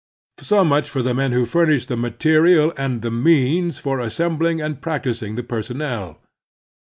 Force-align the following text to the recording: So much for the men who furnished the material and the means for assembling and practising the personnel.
So 0.39 0.63
much 0.65 0.89
for 0.89 1.03
the 1.03 1.13
men 1.13 1.31
who 1.31 1.45
furnished 1.45 1.87
the 1.87 1.95
material 1.95 2.73
and 2.75 3.03
the 3.03 3.11
means 3.11 3.77
for 3.77 3.99
assembling 3.99 4.59
and 4.59 4.81
practising 4.81 5.35
the 5.35 5.43
personnel. 5.43 6.17